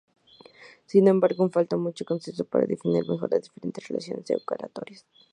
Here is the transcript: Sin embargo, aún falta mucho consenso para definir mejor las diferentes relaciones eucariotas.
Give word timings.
Sin 0.87 1.07
embargo, 1.07 1.43
aún 1.43 1.51
falta 1.57 1.77
mucho 1.77 2.05
consenso 2.05 2.43
para 2.43 2.65
definir 2.65 3.07
mejor 3.07 3.29
las 3.29 3.43
diferentes 3.43 3.87
relaciones 3.87 4.27
eucariotas. 4.31 5.05